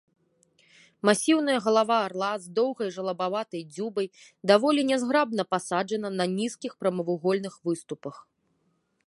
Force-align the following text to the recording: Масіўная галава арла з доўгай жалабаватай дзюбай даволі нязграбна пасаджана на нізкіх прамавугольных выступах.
Масіўная 1.09 1.57
галава 1.65 1.97
арла 2.05 2.29
з 2.45 2.49
доўгай 2.59 2.89
жалабаватай 2.95 3.63
дзюбай 3.75 4.07
даволі 4.53 4.81
нязграбна 4.93 5.47
пасаджана 5.57 6.09
на 6.19 6.25
нізкіх 6.37 6.71
прамавугольных 6.83 7.53
выступах. 7.71 8.15